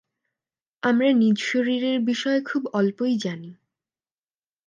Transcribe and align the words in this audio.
আমরা 0.83 1.09
নিজ 1.13 1.37
শরীরের 1.43 1.97
বিষয় 2.01 2.39
খুব 2.41 2.61
অল্পই 2.73 3.13
জানি। 3.17 3.51